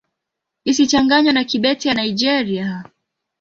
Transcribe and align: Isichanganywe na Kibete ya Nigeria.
Isichanganywe 0.71 1.31
na 1.33 1.43
Kibete 1.49 1.85
ya 1.89 1.95
Nigeria. 1.99 2.69